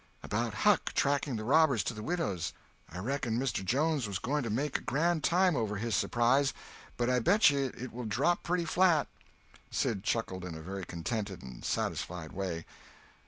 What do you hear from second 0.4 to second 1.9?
Huck tracking the robbers